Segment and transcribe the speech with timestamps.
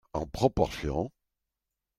[0.13, 1.11] En proportion.